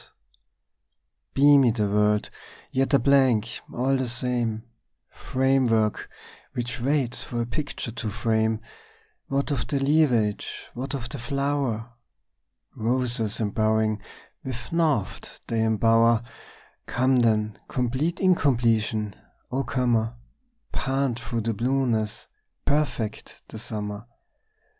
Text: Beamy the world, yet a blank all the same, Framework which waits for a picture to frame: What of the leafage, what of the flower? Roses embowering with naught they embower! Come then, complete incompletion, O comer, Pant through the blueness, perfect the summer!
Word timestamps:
Beamy 1.35 1.69
the 1.69 1.87
world, 1.87 2.31
yet 2.71 2.91
a 2.95 2.97
blank 2.97 3.61
all 3.71 3.95
the 3.97 4.09
same, 4.09 4.63
Framework 5.11 6.09
which 6.53 6.81
waits 6.81 7.23
for 7.23 7.39
a 7.39 7.45
picture 7.45 7.91
to 7.91 8.09
frame: 8.09 8.61
What 9.27 9.51
of 9.51 9.67
the 9.67 9.79
leafage, 9.79 10.65
what 10.73 10.95
of 10.95 11.09
the 11.09 11.19
flower? 11.19 11.91
Roses 12.75 13.39
embowering 13.39 14.01
with 14.43 14.71
naught 14.71 15.39
they 15.47 15.59
embower! 15.63 16.23
Come 16.87 17.17
then, 17.17 17.59
complete 17.67 18.19
incompletion, 18.19 19.15
O 19.51 19.63
comer, 19.63 20.15
Pant 20.71 21.19
through 21.19 21.41
the 21.41 21.53
blueness, 21.53 22.25
perfect 22.65 23.43
the 23.49 23.59
summer! 23.59 24.07